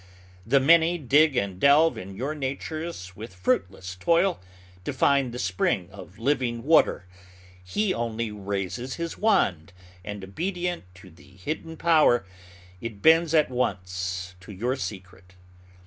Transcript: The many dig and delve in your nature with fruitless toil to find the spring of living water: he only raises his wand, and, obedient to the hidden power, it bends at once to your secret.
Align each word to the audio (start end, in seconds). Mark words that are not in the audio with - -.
The 0.47 0.59
many 0.59 0.97
dig 0.97 1.37
and 1.37 1.59
delve 1.59 1.95
in 1.95 2.15
your 2.15 2.33
nature 2.33 2.91
with 3.15 3.35
fruitless 3.35 3.95
toil 3.95 4.39
to 4.83 4.93
find 4.93 5.31
the 5.31 5.37
spring 5.37 5.89
of 5.91 6.17
living 6.17 6.63
water: 6.63 7.05
he 7.63 7.93
only 7.93 8.31
raises 8.31 8.95
his 8.95 9.19
wand, 9.19 9.73
and, 10.03 10.23
obedient 10.23 10.85
to 10.95 11.11
the 11.11 11.33
hidden 11.35 11.77
power, 11.77 12.25
it 12.81 13.03
bends 13.03 13.35
at 13.35 13.51
once 13.51 14.33
to 14.39 14.51
your 14.51 14.75
secret. 14.75 15.35